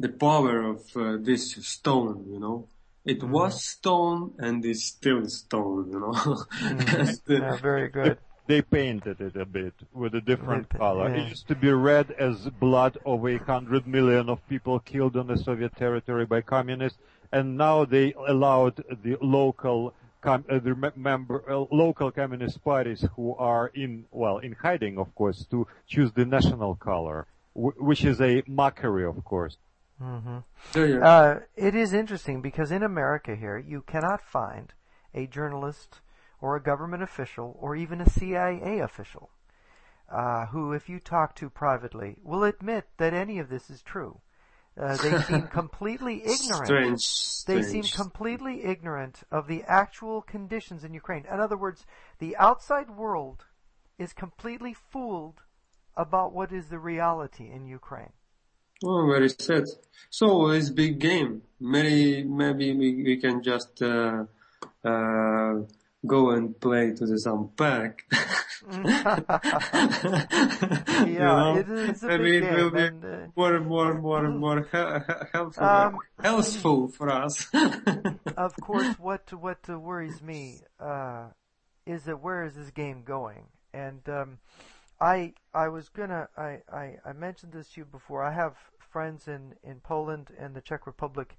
[0.00, 2.68] the power of uh, this stone, you know.
[3.04, 3.30] It mm.
[3.30, 6.12] was stone and is still stone, you know.
[6.12, 7.20] mm.
[7.28, 8.18] yeah, very good.
[8.48, 11.10] They painted it a bit with a different color.
[11.10, 11.20] Yeah.
[11.20, 15.26] It used to be red as blood of a hundred million of people killed on
[15.26, 16.98] the Soviet territory by communists,
[17.32, 23.34] and now they allowed the local com- uh, the member uh, local communist parties who
[23.36, 28.20] are in well in hiding, of course, to choose the national color, w- which is
[28.20, 29.56] a mockery, of course.
[30.02, 31.02] Mm-hmm.
[31.02, 34.72] Uh, it is interesting because in America here, you cannot find
[35.14, 36.00] a journalist
[36.40, 39.30] or a government official or even a CIA official
[40.08, 44.20] uh, who, if you talk to privately, will admit that any of this is true.
[44.78, 46.66] Uh, they seem completely ignorant.
[46.66, 47.64] Strange, strange.
[47.64, 51.24] They seem completely ignorant of the actual conditions in Ukraine.
[51.30, 51.84] In other words,
[52.20, 53.46] the outside world
[53.98, 55.42] is completely fooled
[55.96, 58.12] about what is the reality in Ukraine.
[58.84, 59.64] Oh, very sad.
[60.10, 61.42] So it's big game.
[61.58, 64.24] Maybe maybe we, we can just uh,
[64.84, 65.54] uh,
[66.06, 68.04] go and play to the some pack.
[68.70, 69.14] yeah,
[71.06, 71.56] you know?
[71.56, 74.66] it is a maybe it will be and, uh, more and more more and more
[75.32, 77.48] helpful um, helpful for us.
[78.36, 81.26] of course, what what worries me uh,
[81.86, 83.46] is that where is this game going?
[83.72, 84.38] And um,
[85.00, 88.22] I I was gonna I, I, I mentioned this to you before.
[88.22, 91.36] I have friends in, in Poland and the Czech Republic,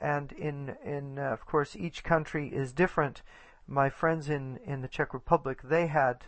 [0.00, 3.22] and in in uh, of course each country is different.
[3.66, 6.24] My friends in, in the Czech Republic they had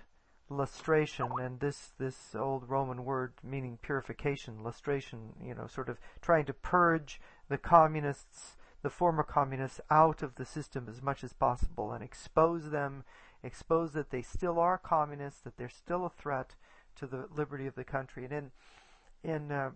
[0.50, 6.44] lustration and this this old Roman word meaning purification, lustration, you know, sort of trying
[6.46, 11.92] to purge the communists, the former communists out of the system as much as possible
[11.92, 13.04] and expose them,
[13.42, 16.54] expose that they still are communists, that they're still a threat
[16.96, 18.24] to the liberty of the country.
[18.24, 18.50] And in
[19.22, 19.70] in uh,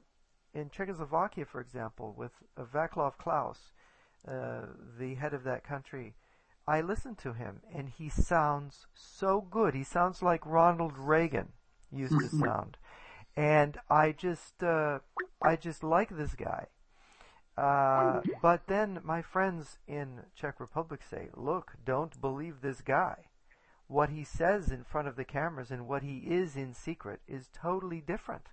[0.55, 3.73] in Czechoslovakia, for example, with uh, Václav Klaus,
[4.27, 4.67] uh,
[4.99, 6.15] the head of that country,
[6.69, 9.75] I listen to him and he sounds so good.
[9.75, 11.49] He sounds like Ronald Reagan
[11.91, 12.77] used to sound,
[13.37, 14.99] and I just uh,
[15.43, 16.67] I just like this guy.
[17.57, 23.29] Uh, but then my friends in Czech Republic say, "Look, don't believe this guy."
[23.89, 27.49] what he says in front of the cameras and what he is in secret is
[27.53, 28.47] totally different.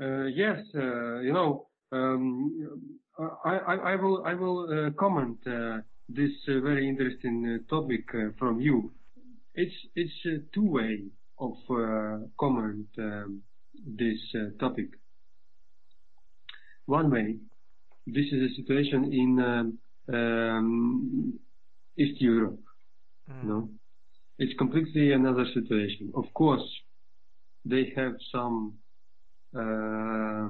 [0.00, 3.00] Uh, yes, uh, you know, um,
[3.44, 8.04] I, I, I, will I will uh, comment uh, this uh, very interesting uh, topic
[8.38, 8.92] from you.
[9.54, 11.04] It's it's two way.
[11.38, 11.56] of
[12.38, 13.42] comment um,
[13.84, 14.18] this
[14.60, 14.88] topic.
[16.86, 17.36] One way,
[18.06, 19.78] this is a situation in um,
[20.14, 21.38] um,
[21.96, 22.60] East Europe.
[23.30, 23.44] Mm.
[23.44, 23.68] No,
[24.38, 26.12] it's completely another situation.
[26.14, 26.68] Of course,
[27.64, 28.74] they have some,
[29.56, 30.48] uh,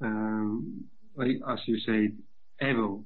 [0.00, 0.84] um,
[1.18, 2.12] as you say,
[2.60, 3.04] evil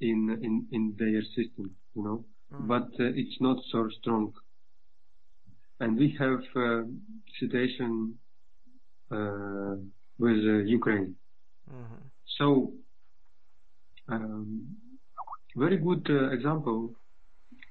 [0.00, 1.74] in in in their system.
[1.94, 2.66] You know, mm.
[2.66, 4.32] but uh, it's not so strong.
[5.80, 6.82] And we have uh,
[7.38, 8.18] situation
[9.10, 9.76] uh,
[10.18, 11.14] with uh, Ukraine.
[11.70, 12.02] Mm-hmm.
[12.38, 12.72] So,
[14.08, 14.76] um,
[15.56, 16.94] very good uh, example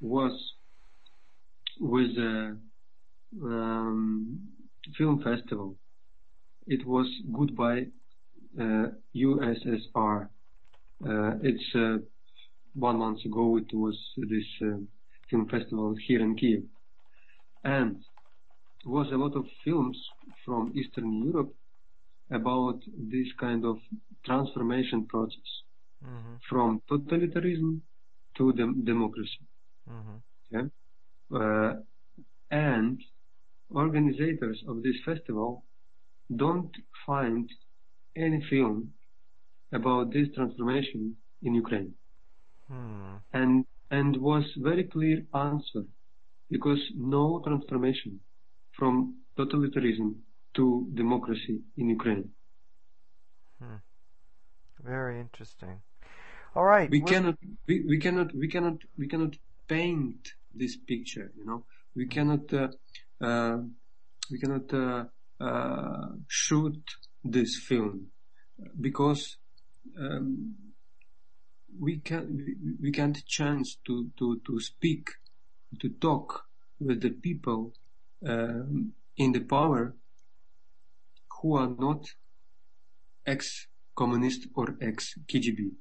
[0.02, 0.54] was
[1.80, 2.58] with the
[3.44, 4.40] um,
[4.98, 5.76] film festival.
[6.66, 7.88] It was Goodbye
[8.60, 10.30] uh, USSR.
[11.06, 11.98] Uh, it's uh,
[12.78, 13.58] one month ago.
[13.58, 14.78] It was this uh,
[15.30, 16.64] film festival here in Kiev,
[17.64, 17.98] and
[18.86, 19.98] was a lot of films
[20.46, 21.54] from Eastern Europe
[22.32, 23.78] about this kind of
[24.26, 25.50] transformation process
[26.06, 26.36] mm-hmm.
[26.50, 27.82] from totalitarianism
[28.38, 29.46] to dem- democracy.
[29.90, 30.68] Mm-hmm.
[31.36, 31.74] Uh,
[32.52, 33.02] and
[33.70, 35.64] organizers of this festival
[36.36, 36.72] don't
[37.06, 37.50] find
[38.16, 38.90] any film
[39.74, 41.94] about this transformation in Ukraine.
[42.70, 43.16] Hmm.
[43.34, 45.84] And and was very clear answer
[46.50, 48.20] because no transformation
[48.78, 50.16] from totalitarianism
[50.56, 52.30] to democracy in Ukraine.
[53.62, 53.76] Hmm.
[54.84, 55.82] Very interesting.
[56.56, 56.90] All right.
[56.90, 57.36] We cannot,
[57.68, 59.36] we, we cannot, we cannot, we cannot
[59.68, 61.66] paint this picture, you know.
[61.96, 62.70] We cannot, uh,
[63.22, 63.58] uh,
[64.32, 65.06] we cannot, uh,
[65.40, 66.84] uh, shoot
[67.24, 68.08] this film
[68.80, 69.38] because,
[70.00, 70.56] um,
[71.80, 75.10] we can, we, we can't chance to, to, to speak,
[75.80, 76.46] to talk
[76.80, 77.74] with the people,
[78.26, 79.96] um, in the power
[81.42, 82.06] who are not
[83.26, 85.72] ex-communist or ex-KGB.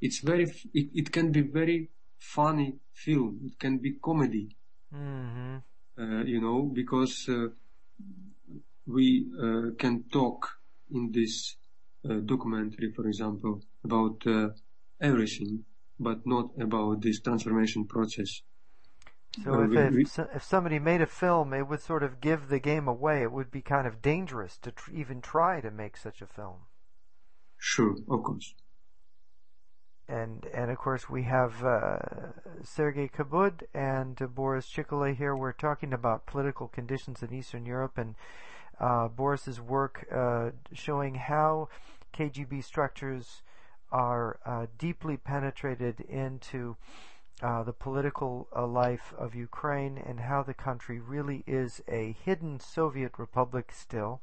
[0.00, 3.40] It's very, it, it can be very funny film.
[3.46, 4.56] It can be comedy.
[4.94, 5.56] Mm-hmm.
[5.98, 7.48] Uh, you know, because uh,
[8.86, 10.48] we uh, can talk
[10.92, 11.56] in this
[12.08, 14.48] uh, documentary, for example, about uh,
[15.00, 15.64] everything,
[15.98, 18.42] but not about this transformation process.
[19.44, 22.48] So uh, if, we, if, if somebody made a film, it would sort of give
[22.48, 23.22] the game away.
[23.22, 26.66] It would be kind of dangerous to tr- even try to make such a film.
[27.58, 28.54] Sure, of course.
[30.08, 31.98] And and of course we have uh,
[32.62, 35.34] Sergei Kabud and uh, Boris Chikole here.
[35.34, 38.14] We're talking about political conditions in Eastern Europe and
[38.78, 41.68] uh, Boris's work uh, showing how
[42.16, 43.42] KGB structures
[43.90, 46.76] are uh, deeply penetrated into
[47.42, 52.60] uh, the political uh, life of Ukraine and how the country really is a hidden
[52.60, 54.20] Soviet republic still,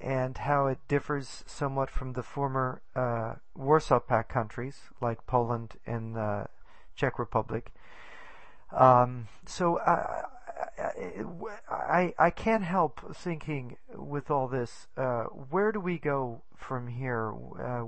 [0.00, 6.14] and how it differs somewhat from the former uh, Warsaw Pact countries like Poland and
[6.14, 6.46] the
[6.94, 7.72] Czech Republic.
[8.72, 10.24] Um, so I,
[11.68, 17.32] I, I can't help thinking with all this, uh, where do we go from here
[17.60, 17.84] uh,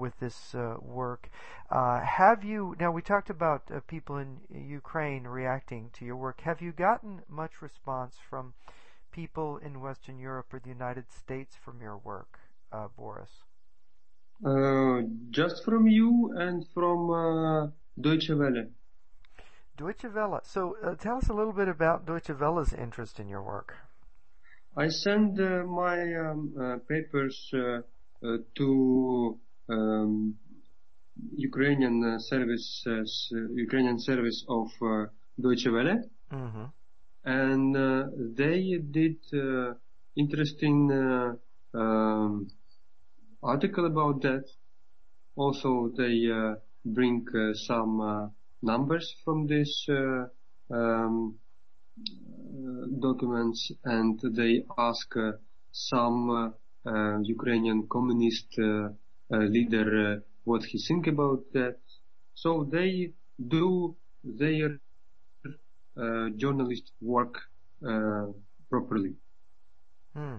[0.00, 1.28] with this uh, work?
[1.70, 2.90] Uh, have you now?
[2.90, 6.40] We talked about uh, people in Ukraine reacting to your work.
[6.40, 8.54] Have you gotten much response from
[9.12, 12.38] people in Western Europe or the United States from your work,
[12.72, 13.30] uh, Boris?
[15.30, 18.70] just from you and from Deutsche Welle.
[19.76, 20.40] Deutsche Welle.
[20.44, 23.76] So uh, tell us a little bit about Deutsche Welle's interest in your work.
[24.76, 27.80] I send uh, my um, uh, papers uh,
[28.22, 29.38] uh, to
[29.70, 30.34] um,
[31.36, 32.84] Ukrainian uh, service,
[33.66, 34.68] Ukrainian service of
[35.38, 35.96] Deutsche Welle,
[36.32, 36.64] mm-hmm.
[37.24, 37.74] and
[38.36, 39.18] they did
[40.16, 40.78] interesting
[41.74, 42.48] um,
[43.42, 44.44] article about that.
[45.36, 46.16] Also, they
[46.84, 50.26] bring some numbers from this uh,
[50.70, 51.38] um,
[52.06, 55.32] uh, documents and they ask uh,
[55.72, 56.54] some
[57.22, 58.58] Ukrainian communist
[59.30, 61.78] leader what he think about that.
[62.34, 63.12] So they
[63.48, 64.80] do their
[66.36, 67.40] journalist work
[68.70, 69.14] properly.
[70.14, 70.36] Hmm.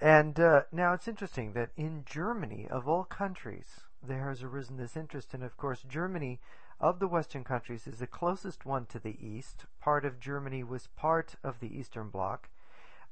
[0.00, 4.96] And uh, now it's interesting that in Germany, of all countries, there has arisen this
[4.96, 6.40] interest, and of course, Germany
[6.80, 9.64] of the Western countries is the closest one to the east.
[9.80, 12.50] Part of Germany was part of the Eastern Bloc.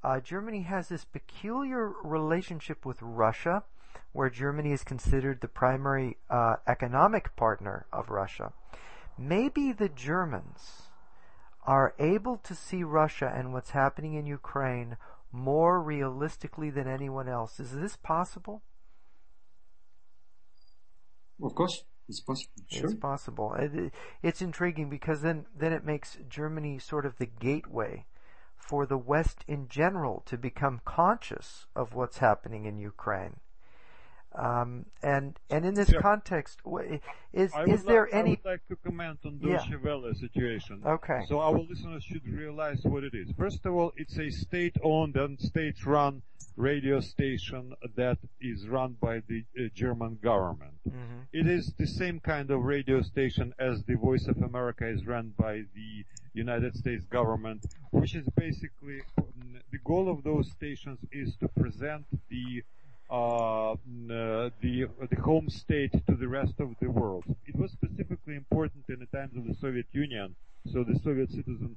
[0.05, 3.63] Uh, Germany has this peculiar relationship with Russia,
[4.13, 8.53] where Germany is considered the primary uh, economic partner of Russia.
[9.19, 10.91] Maybe the Germans
[11.65, 14.97] are able to see Russia and what's happening in Ukraine
[15.31, 17.59] more realistically than anyone else.
[17.61, 18.63] Is this possible?
[21.43, 22.53] Of course, it's possible.
[22.69, 22.85] Sure.
[22.85, 23.55] It's possible.
[23.59, 28.07] It, it's intriguing because then, then it makes Germany sort of the gateway
[28.57, 33.41] for the West in general to become conscious of what's happening in Ukraine.
[34.35, 36.01] Um, and and in this Yeah.
[36.01, 36.61] context,
[37.33, 38.31] is is there like, I any?
[38.31, 39.59] would like to comment on Yeah.
[39.59, 40.83] Deutsche Welle situation.
[40.87, 41.25] Okay.
[41.29, 43.31] So our listeners should realize what it is.
[43.33, 46.23] First of all, it's a state-owned and state-run
[46.57, 50.75] radio station that is run by the uh, German government.
[50.89, 51.27] Mhm.
[51.33, 55.33] It is the same kind of radio station as the Voice of America is run
[55.39, 56.05] by the
[56.35, 59.01] United States government, which is basically
[59.71, 62.63] the goal of those stations is to present the
[63.13, 63.77] Uh, uh,
[64.63, 67.25] the uh, the home state to the rest of the world.
[67.45, 70.35] It was specifically important in the times of the Soviet Union,
[70.73, 71.77] so the Soviet citizen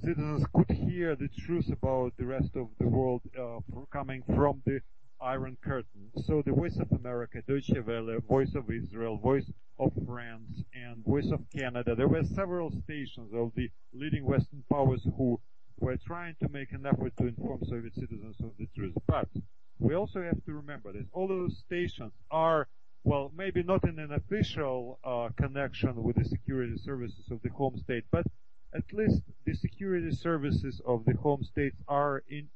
[0.00, 3.58] citizens could hear the truth about the rest of the world uh,
[3.92, 4.80] coming from the
[5.20, 6.12] Iron Curtain.
[6.24, 11.32] So the Voice of America, Deutsche Welle, Voice of Israel, Voice of France, and Voice
[11.32, 11.96] of Canada.
[11.96, 15.40] There were several stations of the leading Western powers who
[15.80, 18.94] were trying to make an effort to inform Soviet citizens of the truth.
[19.08, 19.28] But
[19.78, 22.68] we also have to remember that all those stations are,
[23.04, 27.76] well, maybe not in an official uh, connection with the security services of the home
[27.76, 28.26] state, but
[28.74, 32.48] at least the security services of the home states are in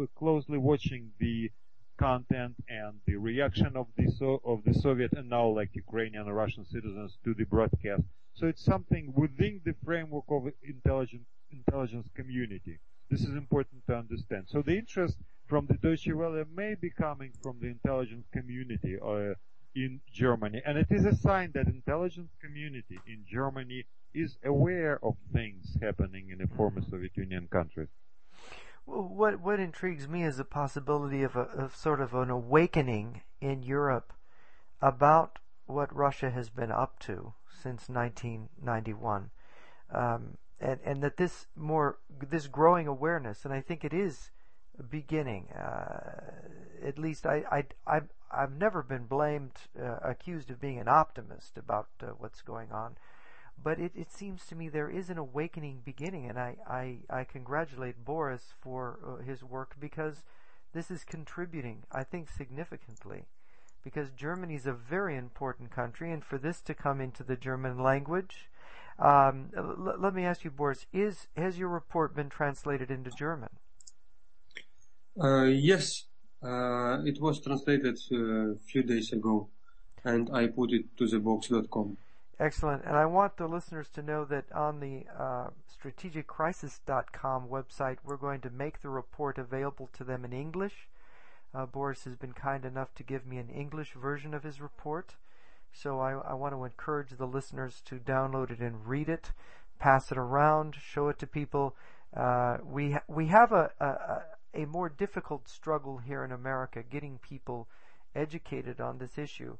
[0.00, 1.50] uh, closely watching the
[1.98, 6.36] content and the reaction of the so, of the Soviet and now like Ukrainian and
[6.36, 8.02] Russian citizens to the broadcast.
[8.34, 12.78] So it's something within the framework of intelligence intelligence community.
[13.10, 14.44] This is important to understand.
[14.48, 15.16] So the interest
[15.46, 19.34] from the Deutsche Welle may be coming from the intelligence community uh,
[19.74, 23.84] in Germany, and it is a sign that intelligence community in Germany
[24.14, 27.88] is aware of things happening in the former Soviet Union countries.
[28.86, 33.62] What what intrigues me is the possibility of a of sort of an awakening in
[33.62, 34.12] Europe
[34.80, 39.30] about what Russia has been up to since 1991,
[39.92, 41.98] um, and and that this more
[42.30, 44.30] this growing awareness, and I think it is
[44.82, 45.48] beginning.
[45.52, 46.32] Uh,
[46.84, 51.56] at least I I I've, I've never been blamed, uh, accused of being an optimist
[51.56, 52.96] about uh, what's going on
[53.62, 57.24] but it, it seems to me there is an awakening beginning, and I, I, I
[57.24, 60.22] congratulate Boris for uh, his work because
[60.72, 63.24] this is contributing, I think, significantly.
[63.82, 67.78] Because Germany is a very important country, and for this to come into the German
[67.78, 68.50] language,
[68.98, 73.50] um, l- let me ask you, Boris, is has your report been translated into German?
[75.18, 76.04] Uh, yes,
[76.42, 79.48] uh, it was translated uh, a few days ago,
[80.04, 81.96] and I put it to the box.com.
[82.38, 82.84] Excellent.
[82.84, 88.42] And I want the listeners to know that on the uh, strategiccrisis.com website, we're going
[88.42, 90.88] to make the report available to them in English.
[91.54, 95.14] Uh, Boris has been kind enough to give me an English version of his report.
[95.72, 99.32] So I, I want to encourage the listeners to download it and read it,
[99.78, 101.74] pass it around, show it to people.
[102.14, 104.22] Uh, we ha- we have a, a
[104.56, 107.68] a more difficult struggle here in America getting people
[108.14, 109.56] educated on this issue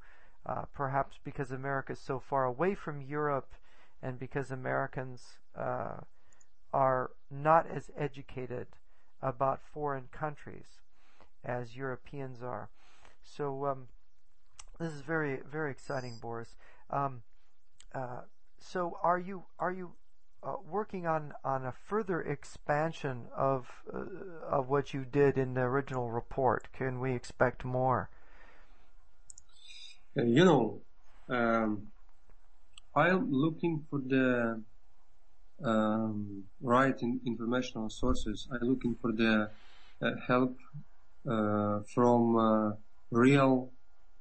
[0.46, 3.52] uh, perhaps because America is so far away from Europe
[4.02, 5.96] and because Americans uh,
[6.72, 8.68] are not as educated
[9.20, 10.80] about foreign countries
[11.44, 12.68] as Europeans are.
[13.24, 13.88] So um,
[14.78, 16.54] this is very very exciting, Boris.
[16.90, 17.22] Um,
[17.92, 18.20] uh,
[18.58, 19.92] so are you are you
[20.46, 23.98] uh, working on on a further expansion of uh,
[24.48, 26.68] of what you did in the original report?
[26.72, 28.08] Can we expect more?
[30.16, 30.80] Uh, you know,
[31.28, 31.88] um,
[32.94, 34.62] I'm looking for the
[35.64, 38.48] um, right in informational sources.
[38.52, 39.50] I'm looking for the
[40.02, 40.56] uh, help
[41.28, 42.72] uh, from uh,
[43.10, 43.72] real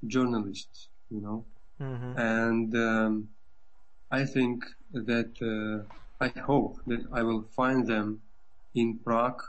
[0.08, 1.46] journalists, you know,
[1.82, 2.18] Mm-hmm.
[2.18, 3.30] and um,
[4.12, 4.64] I think
[4.94, 5.86] that uh,
[6.20, 8.22] I hope that I will find them
[8.74, 9.42] in Prague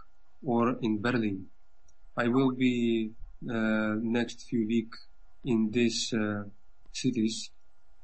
[0.45, 1.47] or in Berlin.
[2.17, 3.13] I will be
[3.49, 4.93] uh, next few week
[5.45, 6.43] in these uh,
[6.93, 7.51] cities,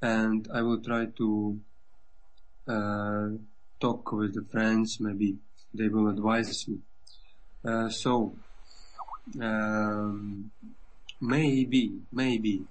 [0.01, 1.61] and I will try to
[2.69, 3.29] uh,
[3.81, 4.99] talk with the friends.
[5.01, 5.39] Maybe
[5.75, 6.79] they will advise me.
[7.65, 8.37] Uh, so
[9.41, 10.53] um,
[11.21, 12.63] maybe, maybe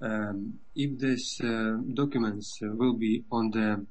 [0.00, 3.84] um, if these uh, documents will be on the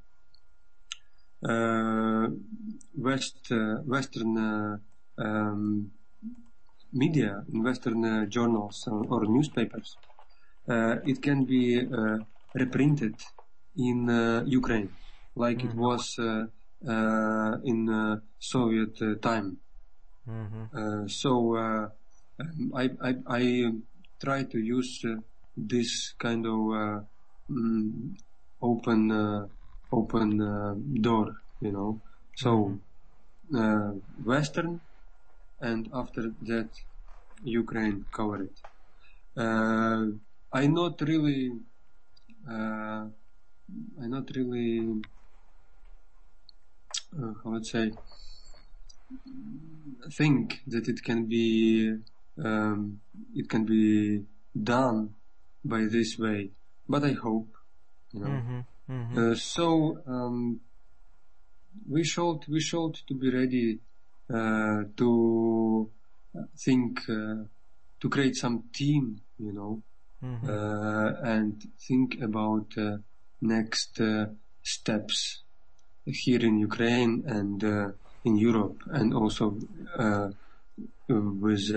[2.95, 4.77] west uh, western uh,
[5.17, 5.91] um,
[6.93, 9.97] media in western uh, journals or, or newspapers
[10.69, 12.17] uh, it can be uh,
[12.53, 13.15] reprinted
[13.75, 14.89] in uh, Ukraine
[15.35, 16.45] like it was uh,
[16.87, 19.57] uh, in uh, Soviet uh, time.
[20.27, 21.07] Mm-hmm.
[21.07, 21.91] so um,
[22.75, 23.71] I, I, I
[24.23, 25.03] try to use
[25.57, 27.05] this kind of
[27.49, 28.15] mm,
[28.61, 29.49] open
[29.91, 30.37] open
[31.01, 32.01] door, you know.
[32.35, 32.79] So
[33.51, 33.97] mm-hmm.
[34.23, 34.81] Western,
[35.59, 36.69] and after that
[37.43, 38.61] Ukraine cover it.
[39.35, 40.05] Uh,
[40.53, 41.51] I not really,
[42.49, 43.05] uh,
[44.01, 45.01] I not really,
[47.17, 47.91] uh, how would say,
[50.11, 51.97] think that it can be,
[52.43, 53.01] um,
[53.35, 54.23] it can be
[54.61, 55.15] done
[55.63, 56.51] by this way.
[56.87, 57.49] But I hope,
[58.13, 58.27] you know.
[58.27, 58.59] Mm-hmm.
[58.89, 59.31] Mm-hmm.
[59.31, 60.59] Uh, so um,
[61.89, 63.79] we should we should to be ready
[64.33, 65.89] uh, to
[66.57, 67.43] think uh,
[67.99, 69.81] to create some team, you know,
[70.23, 71.25] mm-hmm.
[71.25, 72.73] and think about
[73.41, 73.99] next
[74.63, 75.41] steps
[76.05, 77.63] here in Ukraine and
[78.23, 79.57] in Europe, and also
[81.09, 81.69] with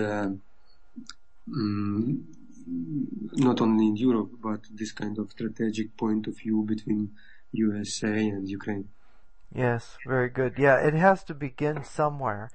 [1.49, 2.23] mm,
[2.67, 7.11] not only in Europe, but this kind of strategic point of view between
[7.51, 8.89] USA and Ukraine.
[9.53, 10.55] Yes, very good.
[10.57, 12.51] Yeah, it has to begin somewhere.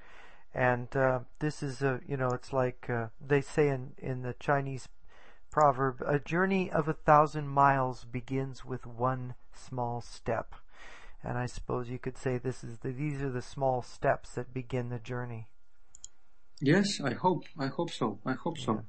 [0.53, 4.35] And uh, this is a, you know, it's like uh, they say in, in the
[4.39, 4.89] Chinese
[5.49, 10.55] proverb, a journey of a thousand miles begins with one small step.
[11.23, 14.53] And I suppose you could say this is the, these are the small steps that
[14.53, 15.47] begin the journey.
[16.59, 17.45] Yes, I hope.
[17.57, 18.19] I hope so.
[18.25, 18.83] I hope so.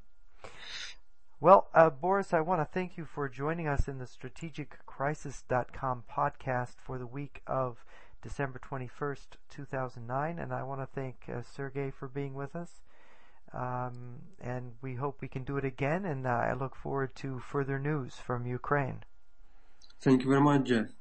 [1.42, 6.74] Well, uh, Boris, I want to thank you for joining us in the strategiccrisis.com podcast
[6.86, 7.84] for the week of
[8.22, 10.38] December 21st, 2009.
[10.38, 12.70] And I want to thank uh, Sergey for being with us.
[13.52, 16.04] Um, and we hope we can do it again.
[16.04, 19.02] And uh, I look forward to further news from Ukraine.
[20.00, 20.92] Thank you very much, Jeff.